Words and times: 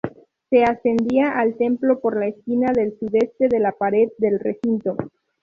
Se 0.49 0.63
accedía 0.63 1.37
al 1.37 1.57
templo 1.57 1.99
por 1.99 2.17
la 2.17 2.25
esquina 2.25 2.71
del 2.73 2.97
sudeste 2.97 3.49
de 3.49 3.59
la 3.59 3.71
pared 3.73 4.09
del 4.17 4.39
recinto. 4.39 4.97